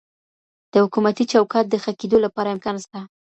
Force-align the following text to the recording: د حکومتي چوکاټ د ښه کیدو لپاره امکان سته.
د 0.71 0.73
حکومتي 0.83 1.23
چوکاټ 1.31 1.65
د 1.69 1.75
ښه 1.83 1.91
کیدو 1.99 2.17
لپاره 2.25 2.53
امکان 2.55 2.75
سته. 2.85 2.99